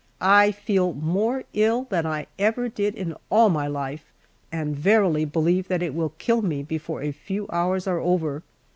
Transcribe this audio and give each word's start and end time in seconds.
I 0.19 0.51
feel 0.51 0.93
more 0.93 1.43
ill 1.53 1.83
than 1.91 2.07
I 2.07 2.25
ever 2.39 2.67
did 2.67 2.95
in 2.95 3.15
all 3.29 3.49
my 3.51 3.67
life, 3.67 4.11
and 4.51 4.75
verily 4.75 5.25
believe 5.25 5.67
that 5.67 5.83
it 5.83 5.93
will 5.93 6.13
kill 6.17 6.41
me 6.41 6.63
before 6.63 7.03
a 7.03 7.11
few 7.11 7.45
hours 7.51 7.85
are 7.85 7.99
over. 7.99 8.41